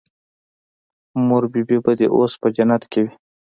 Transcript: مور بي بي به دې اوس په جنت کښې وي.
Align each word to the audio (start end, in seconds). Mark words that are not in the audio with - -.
مور 1.27 1.43
بي 1.51 1.61
بي 1.67 1.77
به 1.83 1.91
دې 1.99 2.07
اوس 2.15 2.31
په 2.41 2.47
جنت 2.55 2.83
کښې 2.91 3.01
وي. 3.03 3.13